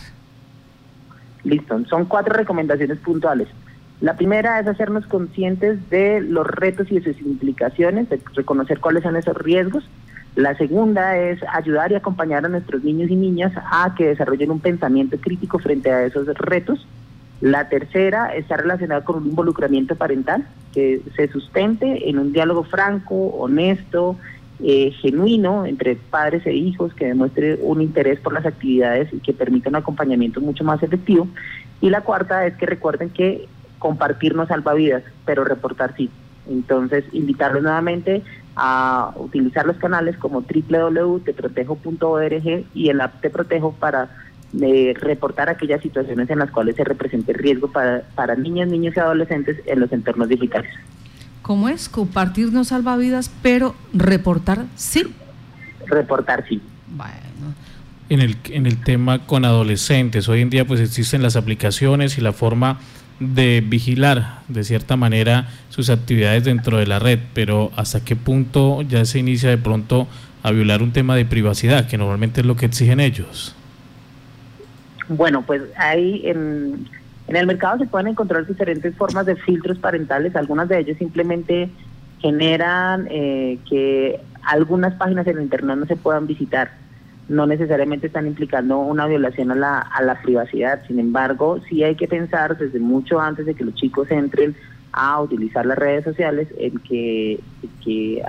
Listo, 1.43 1.85
son 1.87 2.05
cuatro 2.05 2.35
recomendaciones 2.35 2.99
puntuales. 2.99 3.49
La 4.01 4.17
primera 4.17 4.61
es 4.61 4.67
hacernos 4.67 5.07
conscientes 5.07 5.91
de 5.91 6.21
los 6.21 6.47
retos 6.47 6.91
y 6.91 7.01
de 7.01 7.13
sus 7.13 7.21
implicaciones, 7.23 8.09
de 8.09 8.21
reconocer 8.35 8.81
cuáles 8.81 9.03
son 9.03 9.17
esos 9.17 9.37
riesgos. 9.37 9.85
La 10.37 10.57
segunda 10.57 11.17
es 11.19 11.41
ayudar 11.53 11.91
y 11.93 11.97
acompañar 11.97 12.45
a 12.45 12.49
nuestros 12.49 12.85
niños 12.85 13.11
y 13.11 13.17
niñas 13.17 13.53
a 13.57 13.95
que 13.97 14.09
desarrollen 14.09 14.51
un 14.51 14.61
pensamiento 14.61 15.19
crítico 15.19 15.59
frente 15.59 15.91
a 15.91 16.05
esos 16.05 16.27
retos. 16.39 16.87
La 17.41 17.69
tercera 17.69 18.35
está 18.35 18.57
relacionada 18.57 19.03
con 19.03 19.17
un 19.17 19.29
involucramiento 19.29 19.97
parental 19.97 20.47
que 20.73 21.01
se 21.17 21.29
sustente 21.29 22.09
en 22.09 22.19
un 22.19 22.33
diálogo 22.33 22.65
franco, 22.65 23.15
honesto, 23.15 24.17
eh, 24.63 24.93
genuino 25.01 25.65
entre 25.65 25.97
padres 25.97 26.47
e 26.47 26.53
hijos, 26.53 26.93
que 26.95 27.07
demuestre 27.07 27.59
un 27.63 27.81
interés 27.81 28.21
por 28.21 28.35
las 28.35 28.45
actividades 28.45 29.13
y 29.13 29.19
que 29.19 29.33
permita 29.33 29.71
un 29.71 29.77
acompañamiento 29.77 30.41
mucho 30.41 30.65
más 30.65 30.83
efectivo. 30.83 31.27
Y 31.81 31.89
la 31.89 32.03
cuarta 32.03 32.47
es 32.47 32.55
que 32.57 32.67
recuerden 32.67 33.09
que 33.09 33.49
compartir 33.79 34.35
no 34.35 34.47
salva 34.47 34.75
vidas, 34.75 35.03
pero 35.25 35.45
reportar 35.45 35.95
sí. 35.97 36.11
Entonces, 36.49 37.05
invitarlos 37.13 37.63
nuevamente 37.63 38.23
a 38.57 39.13
utilizar 39.17 39.67
los 39.67 39.77
canales 39.77 40.17
como 40.17 40.43
www.teprotejo.org 40.43 42.65
y 42.75 42.89
el 42.89 43.01
app 43.01 43.21
Te 43.21 43.31
Protejo 43.31 43.71
para 43.73 44.11
eh, 44.61 44.95
reportar 44.99 45.49
aquellas 45.49 45.81
situaciones 45.81 46.29
en 46.31 46.41
las 46.41 46.51
cuales 46.51 46.75
se 46.77 46.85
represente 46.85 47.33
riesgo 47.33 47.71
para, 47.71 48.03
para 48.15 48.35
niñas, 48.35 48.69
niños 48.69 48.95
y 48.97 49.01
adolescentes 49.01 49.59
en 49.67 49.81
los 49.81 49.93
entornos 49.93 50.29
digitales. 50.29 50.71
¿Cómo 51.43 51.69
es? 51.69 51.89
Compartir 51.89 52.53
no 52.53 52.65
salva 52.65 52.97
vidas, 52.97 53.31
pero 53.43 53.75
reportar 53.93 54.67
sí. 54.77 55.15
Reportar 55.87 56.45
sí. 56.49 56.61
Bueno. 56.89 57.15
En 58.09 58.21
el, 58.21 58.37
en 58.51 58.67
el 58.67 58.83
tema 58.83 59.25
con 59.25 59.45
adolescentes, 59.45 60.29
hoy 60.29 60.41
en 60.41 60.51
día 60.51 60.67
pues 60.67 60.81
existen 60.81 61.23
las 61.23 61.37
aplicaciones 61.37 62.19
y 62.19 62.21
la 62.21 62.33
forma 62.33 62.81
de 63.21 63.63
vigilar 63.65 64.41
de 64.49 64.65
cierta 64.65 64.97
manera 64.97 65.49
sus 65.69 65.91
actividades 65.91 66.45
dentro 66.45 66.79
de 66.79 66.87
la 66.87 66.99
red, 66.99 67.21
pero 67.35 67.71
hasta 67.77 68.03
qué 68.03 68.17
punto 68.17 68.83
ya 68.83 69.05
se 69.05 69.19
inicia 69.19 69.51
de 69.51 69.59
pronto 69.59 70.09
a 70.43 70.51
violar 70.51 70.83
un 70.83 70.93
tema 70.93 71.15
de 71.15 71.27
privacidad, 71.27 71.87
que 71.87 71.99
normalmente 71.99 72.41
es 72.41 72.47
lo 72.47 72.57
que 72.57 72.67
exigen 72.67 72.99
ellos. 72.99 73.55
Bueno, 75.09 75.43
pues 75.43 75.63
hay 75.77 76.23
en, 76.25 76.87
en 77.29 77.37
el 77.37 77.47
mercado 77.47 77.79
se 77.79 77.87
pueden 77.87 78.09
encontrar 78.09 78.47
diferentes 78.47 78.95
formas 78.97 79.27
de 79.27 79.37
filtros 79.37 79.79
parentales, 79.79 80.35
algunas 80.35 80.69
de 80.69 80.79
ellas 80.79 80.97
simplemente 80.99 81.69
generan 82.21 83.07
eh, 83.11 83.59
que 83.69 84.21
algunas 84.43 84.95
páginas 84.95 85.27
en 85.27 85.43
internet 85.43 85.77
no 85.77 85.87
se 85.87 85.97
puedan 85.97 86.27
visitar 86.27 86.73
no 87.31 87.47
necesariamente 87.47 88.09
están 88.09 88.27
implicando 88.27 88.81
una 88.81 89.07
violación 89.07 89.53
a 89.53 89.55
la, 89.55 89.79
a 89.79 90.03
la 90.03 90.21
privacidad. 90.21 90.83
Sin 90.89 90.99
embargo, 90.99 91.61
sí 91.69 91.85
hay 91.85 91.95
que 91.95 92.09
pensar 92.09 92.59
desde 92.59 92.81
mucho 92.81 93.21
antes 93.21 93.47
de 93.47 93.55
que 93.55 93.65
los 93.65 93.77
chicos 93.77 94.11
entren 94.11 94.57
a 94.93 95.21
utilizar 95.21 95.65
las 95.65 95.79
redes 95.79 96.03
sociales 96.03 96.49
en 96.59 96.81
que, 96.81 97.39
que, 97.85 98.21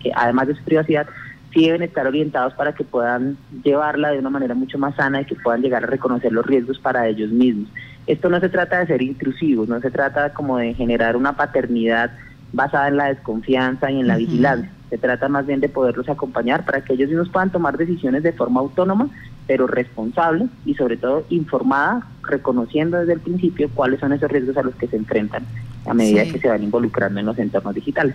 que 0.00 0.12
además 0.14 0.46
de 0.46 0.54
su 0.54 0.62
privacidad, 0.62 1.08
sí 1.52 1.66
deben 1.66 1.82
estar 1.82 2.06
orientados 2.06 2.54
para 2.54 2.72
que 2.72 2.84
puedan 2.84 3.36
llevarla 3.64 4.12
de 4.12 4.20
una 4.20 4.30
manera 4.30 4.54
mucho 4.54 4.78
más 4.78 4.94
sana 4.94 5.22
y 5.22 5.24
que 5.24 5.34
puedan 5.34 5.62
llegar 5.62 5.82
a 5.82 5.88
reconocer 5.88 6.30
los 6.30 6.46
riesgos 6.46 6.78
para 6.78 7.08
ellos 7.08 7.32
mismos. 7.32 7.68
Esto 8.06 8.28
no 8.28 8.38
se 8.38 8.48
trata 8.48 8.78
de 8.78 8.86
ser 8.86 9.02
intrusivos, 9.02 9.68
no 9.68 9.80
se 9.80 9.90
trata 9.90 10.32
como 10.32 10.58
de 10.58 10.74
generar 10.74 11.16
una 11.16 11.34
paternidad 11.34 12.12
basada 12.52 12.86
en 12.86 12.96
la 12.96 13.06
desconfianza 13.06 13.90
y 13.90 13.98
en 13.98 14.06
la 14.06 14.16
vigilancia 14.16 14.70
se 14.90 14.98
trata 14.98 15.28
más 15.28 15.46
bien 15.46 15.60
de 15.60 15.68
poderlos 15.68 16.08
acompañar 16.08 16.64
para 16.64 16.82
que 16.82 16.94
ellos 16.94 17.08
mismos 17.08 17.28
puedan 17.28 17.50
tomar 17.50 17.78
decisiones 17.78 18.22
de 18.22 18.32
forma 18.32 18.60
autónoma, 18.60 19.08
pero 19.46 19.66
responsable 19.66 20.48
y 20.66 20.74
sobre 20.74 20.96
todo 20.96 21.24
informada, 21.30 22.06
reconociendo 22.22 22.98
desde 22.98 23.14
el 23.14 23.20
principio 23.20 23.70
cuáles 23.72 24.00
son 24.00 24.12
esos 24.12 24.30
riesgos 24.30 24.56
a 24.56 24.62
los 24.62 24.74
que 24.74 24.88
se 24.88 24.96
enfrentan 24.96 25.44
a 25.86 25.94
medida 25.94 26.24
que 26.24 26.38
se 26.38 26.48
van 26.48 26.62
involucrando 26.62 27.20
en 27.20 27.26
los 27.26 27.38
entornos 27.38 27.74
digitales. 27.74 28.14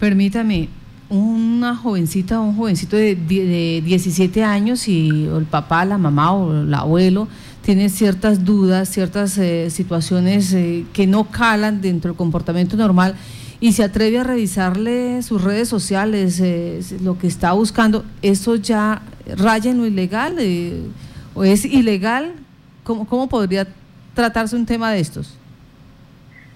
Permítame, 0.00 0.68
una 1.08 1.76
jovencita 1.76 2.40
o 2.40 2.44
un 2.44 2.56
jovencito 2.56 2.96
de, 2.96 3.14
de 3.14 3.82
17 3.84 4.42
años 4.42 4.88
y 4.88 5.26
el 5.26 5.44
papá, 5.44 5.84
la 5.84 5.98
mamá 5.98 6.32
o 6.32 6.62
el 6.62 6.74
abuelo 6.74 7.28
tiene 7.62 7.88
ciertas 7.88 8.44
dudas, 8.44 8.88
ciertas 8.88 9.36
eh, 9.38 9.70
situaciones 9.70 10.52
eh, 10.52 10.84
que 10.92 11.06
no 11.06 11.24
calan 11.24 11.80
dentro 11.80 12.10
del 12.10 12.16
comportamiento 12.16 12.76
normal 12.76 13.16
y 13.60 13.72
se 13.72 13.84
atreve 13.84 14.18
a 14.18 14.24
revisarle 14.24 15.22
sus 15.22 15.42
redes 15.42 15.68
sociales, 15.68 16.40
eh, 16.40 16.80
lo 17.02 17.18
que 17.18 17.26
está 17.26 17.52
buscando, 17.52 18.04
¿eso 18.22 18.56
ya 18.56 19.02
raya 19.36 19.70
en 19.70 19.78
lo 19.78 19.86
ilegal 19.86 20.36
eh, 20.38 20.82
o 21.34 21.44
es 21.44 21.64
ilegal? 21.64 22.32
¿Cómo, 22.84 23.06
¿Cómo 23.06 23.28
podría 23.28 23.66
tratarse 24.14 24.56
un 24.56 24.66
tema 24.66 24.92
de 24.92 25.00
estos? 25.00 25.38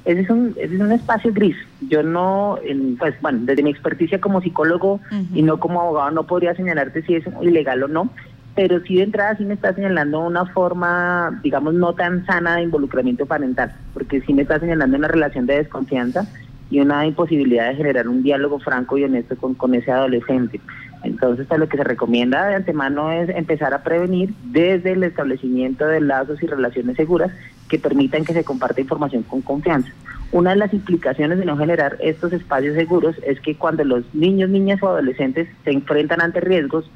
Ese 0.04 0.20
es 0.20 0.30
un, 0.30 0.54
es 0.58 0.70
un 0.72 0.92
espacio 0.92 1.32
gris. 1.32 1.56
Yo 1.88 2.02
no, 2.02 2.58
pues 2.98 3.14
bueno, 3.20 3.40
desde 3.42 3.62
mi 3.62 3.70
experticia 3.70 4.20
como 4.20 4.40
psicólogo 4.40 5.00
y 5.34 5.42
no 5.42 5.60
como 5.60 5.80
abogado 5.80 6.10
no 6.10 6.26
podría 6.26 6.54
señalarte 6.54 7.02
si 7.02 7.16
es 7.16 7.24
ilegal 7.42 7.82
o 7.82 7.88
no, 7.88 8.10
pero 8.54 8.80
sí 8.80 8.96
de 8.96 9.04
entrada 9.04 9.36
sí 9.36 9.44
me 9.44 9.54
está 9.54 9.74
señalando 9.74 10.20
una 10.20 10.46
forma, 10.46 11.40
digamos, 11.42 11.74
no 11.74 11.94
tan 11.94 12.24
sana 12.26 12.56
de 12.56 12.62
involucramiento 12.62 13.26
parental, 13.26 13.74
porque 13.94 14.20
sí 14.22 14.32
me 14.32 14.42
está 14.42 14.58
señalando 14.58 14.96
una 14.96 15.08
relación 15.08 15.46
de 15.46 15.58
desconfianza 15.58 16.26
y 16.70 16.80
una 16.80 17.04
imposibilidad 17.06 17.68
de 17.68 17.76
generar 17.76 18.08
un 18.08 18.22
diálogo 18.22 18.60
franco 18.60 18.96
y 18.96 19.04
honesto 19.04 19.36
con, 19.36 19.54
con 19.54 19.74
ese 19.74 19.90
adolescente. 19.90 20.60
Entonces, 21.02 21.46
lo 21.56 21.68
que 21.68 21.76
se 21.76 21.84
recomienda 21.84 22.46
de 22.46 22.54
antemano 22.54 23.10
es 23.10 23.28
empezar 23.30 23.74
a 23.74 23.82
prevenir 23.82 24.34
desde 24.44 24.92
el 24.92 25.02
establecimiento 25.02 25.86
de 25.86 26.00
lazos 26.00 26.42
y 26.42 26.46
relaciones 26.46 26.96
seguras 26.96 27.32
que 27.68 27.78
permitan 27.78 28.24
que 28.24 28.34
se 28.34 28.44
comparta 28.44 28.80
información 28.80 29.22
con 29.22 29.40
confianza. 29.40 29.90
Una 30.32 30.50
de 30.50 30.56
las 30.56 30.72
implicaciones 30.72 31.38
de 31.38 31.44
no 31.44 31.56
generar 31.56 31.96
estos 32.00 32.32
espacios 32.32 32.76
seguros 32.76 33.16
es 33.26 33.40
que 33.40 33.56
cuando 33.56 33.82
los 33.84 34.04
niños, 34.14 34.50
niñas 34.50 34.82
o 34.82 34.88
adolescentes 34.88 35.48
se 35.64 35.70
enfrentan 35.70 36.20
ante 36.20 36.40
riesgos, 36.40 36.88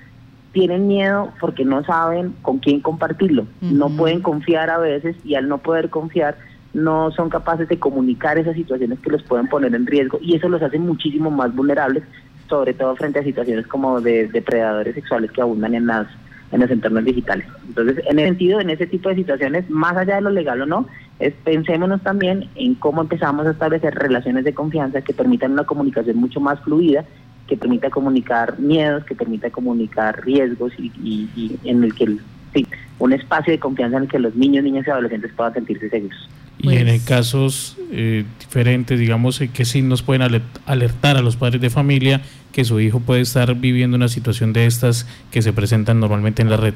tienen 0.52 0.86
miedo 0.86 1.32
porque 1.40 1.64
no 1.64 1.82
saben 1.84 2.32
con 2.42 2.58
quién 2.58 2.80
compartirlo, 2.80 3.44
no 3.60 3.90
pueden 3.90 4.20
confiar 4.22 4.70
a 4.70 4.78
veces 4.78 5.16
y 5.24 5.34
al 5.34 5.48
no 5.48 5.58
poder 5.58 5.90
confiar, 5.90 6.36
no 6.74 7.10
son 7.12 7.30
capaces 7.30 7.68
de 7.68 7.78
comunicar 7.78 8.36
esas 8.36 8.54
situaciones 8.54 8.98
que 8.98 9.10
los 9.10 9.22
pueden 9.22 9.48
poner 9.48 9.74
en 9.74 9.86
riesgo 9.86 10.18
y 10.20 10.36
eso 10.36 10.48
los 10.48 10.62
hace 10.62 10.78
muchísimo 10.78 11.30
más 11.30 11.54
vulnerables, 11.54 12.02
sobre 12.48 12.74
todo 12.74 12.96
frente 12.96 13.20
a 13.20 13.24
situaciones 13.24 13.66
como 13.66 14.00
de 14.00 14.28
depredadores 14.28 14.94
sexuales 14.94 15.30
que 15.30 15.40
abundan 15.40 15.74
en 15.74 15.86
las 15.86 16.06
en 16.52 16.60
los 16.60 16.70
entornos 16.70 17.04
digitales. 17.04 17.46
Entonces, 17.66 18.04
en 18.08 18.18
ese 18.18 18.28
sentido, 18.28 18.60
en 18.60 18.70
ese 18.70 18.86
tipo 18.86 19.08
de 19.08 19.16
situaciones, 19.16 19.68
más 19.70 19.96
allá 19.96 20.16
de 20.16 20.20
lo 20.20 20.30
legal 20.30 20.62
o 20.62 20.66
no, 20.66 20.86
es, 21.18 21.34
pensémonos 21.42 22.00
también 22.02 22.48
en 22.54 22.74
cómo 22.74 23.00
empezamos 23.00 23.46
a 23.46 23.50
establecer 23.50 23.94
relaciones 23.94 24.44
de 24.44 24.54
confianza 24.54 25.02
que 25.02 25.12
permitan 25.12 25.52
una 25.52 25.64
comunicación 25.64 26.16
mucho 26.16 26.38
más 26.38 26.60
fluida, 26.60 27.04
que 27.48 27.56
permita 27.56 27.90
comunicar 27.90 28.58
miedos, 28.60 29.04
que 29.04 29.16
permita 29.16 29.50
comunicar 29.50 30.24
riesgos 30.24 30.72
y, 30.78 30.92
y 31.02 31.58
en 31.64 31.82
el 31.82 31.94
que, 31.94 32.16
sí, 32.54 32.66
un 33.00 33.12
espacio 33.12 33.52
de 33.52 33.58
confianza 33.58 33.96
en 33.96 34.04
el 34.04 34.08
que 34.08 34.20
los 34.20 34.36
niños, 34.36 34.62
niñas 34.62 34.86
y 34.86 34.90
adolescentes 34.90 35.32
puedan 35.32 35.54
sentirse 35.54 35.90
seguros. 35.90 36.28
Y 36.58 36.76
en 36.76 36.86
pues 36.86 37.04
casos 37.04 37.76
eh, 37.90 38.24
diferentes, 38.38 38.98
digamos, 38.98 39.40
eh, 39.40 39.50
¿qué 39.52 39.64
signos 39.64 40.02
pueden 40.02 40.22
alertar 40.66 41.16
a 41.16 41.22
los 41.22 41.36
padres 41.36 41.60
de 41.60 41.70
familia 41.70 42.22
que 42.52 42.64
su 42.64 42.80
hijo 42.80 43.00
puede 43.00 43.20
estar 43.20 43.54
viviendo 43.54 43.96
una 43.96 44.08
situación 44.08 44.52
de 44.52 44.66
estas 44.66 45.06
que 45.30 45.42
se 45.42 45.52
presentan 45.52 46.00
normalmente 46.00 46.42
en 46.42 46.50
la 46.50 46.56
red? 46.56 46.74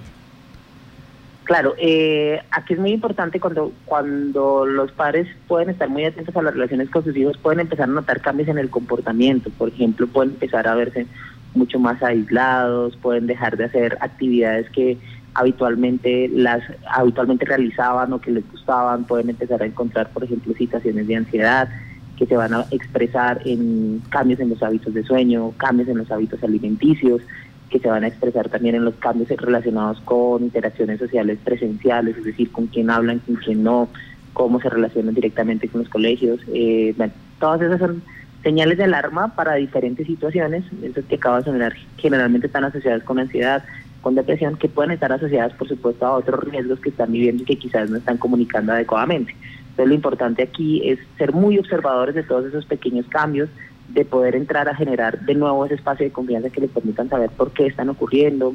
Claro, 1.44 1.74
eh, 1.78 2.42
aquí 2.50 2.74
es 2.74 2.78
muy 2.78 2.92
importante 2.92 3.40
cuando, 3.40 3.72
cuando 3.86 4.66
los 4.66 4.92
padres 4.92 5.26
pueden 5.46 5.70
estar 5.70 5.88
muy 5.88 6.04
atentos 6.04 6.36
a 6.36 6.42
las 6.42 6.52
relaciones 6.52 6.90
con 6.90 7.02
sus 7.04 7.16
hijos, 7.16 7.38
pueden 7.38 7.60
empezar 7.60 7.88
a 7.88 7.92
notar 7.92 8.20
cambios 8.20 8.48
en 8.48 8.58
el 8.58 8.68
comportamiento. 8.68 9.48
Por 9.56 9.70
ejemplo, 9.70 10.06
pueden 10.08 10.32
empezar 10.32 10.68
a 10.68 10.74
verse 10.74 11.06
mucho 11.54 11.78
más 11.78 12.02
aislados, 12.02 12.96
pueden 12.96 13.26
dejar 13.26 13.56
de 13.56 13.64
hacer 13.64 13.96
actividades 14.02 14.68
que 14.70 14.98
habitualmente 15.38 16.28
las 16.28 16.62
habitualmente 16.90 17.44
realizaban 17.44 18.12
o 18.12 18.20
que 18.20 18.32
les 18.32 18.50
gustaban, 18.50 19.04
pueden 19.04 19.30
empezar 19.30 19.62
a 19.62 19.66
encontrar, 19.66 20.10
por 20.10 20.24
ejemplo, 20.24 20.52
situaciones 20.54 21.06
de 21.06 21.16
ansiedad 21.16 21.68
que 22.16 22.26
se 22.26 22.36
van 22.36 22.52
a 22.52 22.66
expresar 22.72 23.40
en 23.44 24.02
cambios 24.08 24.40
en 24.40 24.48
los 24.48 24.60
hábitos 24.62 24.92
de 24.92 25.04
sueño, 25.04 25.52
cambios 25.56 25.88
en 25.88 25.98
los 25.98 26.10
hábitos 26.10 26.42
alimenticios, 26.42 27.22
que 27.70 27.78
se 27.78 27.88
van 27.88 28.02
a 28.02 28.08
expresar 28.08 28.48
también 28.48 28.74
en 28.74 28.84
los 28.84 28.96
cambios 28.96 29.28
relacionados 29.28 30.00
con 30.00 30.42
interacciones 30.42 30.98
sociales 30.98 31.38
presenciales, 31.44 32.16
es 32.16 32.24
decir, 32.24 32.50
con 32.50 32.66
quién 32.66 32.90
hablan, 32.90 33.20
con 33.20 33.36
quién 33.36 33.62
no, 33.62 33.88
cómo 34.32 34.60
se 34.60 34.68
relacionan 34.68 35.14
directamente 35.14 35.68
con 35.68 35.82
los 35.82 35.90
colegios. 35.90 36.40
Eh, 36.52 36.94
todas 37.38 37.60
esas 37.62 37.78
son 37.78 38.02
señales 38.42 38.78
de 38.78 38.84
alarma 38.84 39.36
para 39.36 39.54
diferentes 39.54 40.06
situaciones, 40.06 40.64
esas 40.82 41.04
que 41.04 41.16
acabo 41.16 41.36
de 41.36 41.44
sonar, 41.44 41.74
generalmente 41.98 42.48
están 42.48 42.64
asociadas 42.64 43.04
con 43.04 43.20
ansiedad, 43.20 43.62
con 44.08 44.14
depresión, 44.14 44.56
que 44.56 44.70
pueden 44.70 44.92
estar 44.92 45.12
asociadas, 45.12 45.52
por 45.52 45.68
supuesto, 45.68 46.06
a 46.06 46.14
otros 46.14 46.42
riesgos 46.42 46.80
que 46.80 46.88
están 46.88 47.12
viviendo 47.12 47.42
y 47.42 47.46
que 47.46 47.58
quizás 47.58 47.90
no 47.90 47.98
están 47.98 48.16
comunicando 48.16 48.72
adecuadamente. 48.72 49.36
Entonces, 49.58 49.86
lo 49.86 49.94
importante 49.94 50.42
aquí 50.42 50.80
es 50.88 50.98
ser 51.18 51.34
muy 51.34 51.58
observadores 51.58 52.14
de 52.14 52.22
todos 52.22 52.46
esos 52.46 52.64
pequeños 52.64 53.04
cambios, 53.08 53.50
de 53.90 54.06
poder 54.06 54.34
entrar 54.34 54.66
a 54.66 54.74
generar 54.74 55.20
de 55.20 55.34
nuevo 55.34 55.66
ese 55.66 55.74
espacio 55.74 56.06
de 56.06 56.12
confianza 56.12 56.48
que 56.48 56.62
les 56.62 56.70
permitan 56.70 57.10
saber 57.10 57.28
por 57.28 57.50
qué 57.50 57.66
están 57.66 57.90
ocurriendo, 57.90 58.54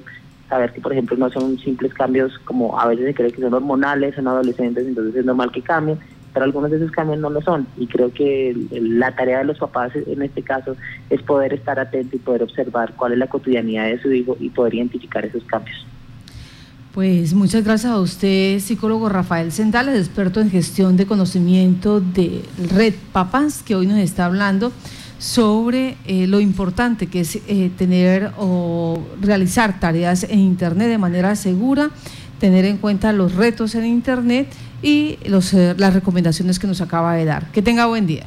saber 0.49 0.73
que, 0.73 0.81
por 0.81 0.91
ejemplo, 0.91 1.17
no 1.17 1.29
son 1.29 1.59
simples 1.59 1.93
cambios 1.93 2.39
como 2.39 2.79
a 2.79 2.87
veces 2.87 3.05
se 3.05 3.13
cree 3.13 3.31
que 3.31 3.41
son 3.41 3.53
hormonales, 3.53 4.15
son 4.15 4.27
adolescentes, 4.27 4.87
entonces 4.87 5.17
es 5.17 5.23
normal 5.23 5.51
que 5.51 5.61
cambien, 5.61 5.99
pero 6.33 6.45
algunos 6.45 6.71
de 6.71 6.77
esos 6.77 6.91
cambios 6.91 7.19
no 7.19 7.29
lo 7.29 7.41
son. 7.41 7.67
Y 7.77 7.87
creo 7.87 8.11
que 8.11 8.55
la 8.71 9.15
tarea 9.15 9.39
de 9.39 9.45
los 9.45 9.59
papás 9.59 9.91
en 9.95 10.21
este 10.21 10.41
caso 10.41 10.75
es 11.09 11.21
poder 11.21 11.53
estar 11.53 11.79
atento 11.79 12.15
y 12.15 12.19
poder 12.19 12.43
observar 12.43 12.93
cuál 12.95 13.13
es 13.13 13.19
la 13.19 13.27
cotidianidad 13.27 13.85
de 13.85 14.01
su 14.01 14.11
hijo 14.11 14.35
y 14.39 14.49
poder 14.49 14.75
identificar 14.75 15.23
esos 15.25 15.43
cambios. 15.43 15.85
Pues 16.93 17.33
muchas 17.33 17.63
gracias 17.63 17.91
a 17.91 17.99
usted, 17.99 18.59
psicólogo 18.59 19.09
Rafael 19.09 19.51
Sendales, 19.51 19.97
experto 19.99 20.41
en 20.41 20.51
gestión 20.51 20.95
de 20.95 21.07
conocimiento 21.07 21.99
de 21.99 22.43
Red 22.71 22.93
Papás, 23.11 23.63
que 23.63 23.73
hoy 23.73 23.87
nos 23.87 23.97
está 23.97 24.25
hablando 24.25 24.71
sobre 25.17 25.97
eh, 26.05 26.27
lo 26.27 26.39
importante 26.39 27.07
que 27.07 27.21
es 27.21 27.39
eh, 27.47 27.71
tener 27.77 28.31
o 28.37 28.99
realizar 29.21 29.79
tareas 29.79 30.23
en 30.23 30.37
Internet 30.37 30.89
de 30.89 30.97
manera 30.99 31.35
segura, 31.35 31.89
tener 32.39 32.65
en 32.65 32.77
cuenta 32.77 33.11
los 33.11 33.33
retos 33.33 33.73
en 33.73 33.85
Internet 33.85 34.47
y 34.83 35.17
los, 35.27 35.53
eh, 35.53 35.73
las 35.77 35.93
recomendaciones 35.93 36.59
que 36.59 36.67
nos 36.67 36.81
acaba 36.81 37.15
de 37.15 37.25
dar. 37.25 37.51
Que 37.51 37.63
tenga 37.63 37.87
buen 37.87 38.05
día. 38.05 38.25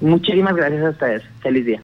Muchísimas 0.00 0.54
gracias 0.54 0.84
a 0.84 0.90
ustedes. 0.90 1.22
Feliz 1.40 1.66
día. 1.66 1.76